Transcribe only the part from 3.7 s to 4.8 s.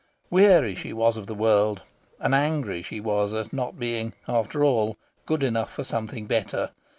being, after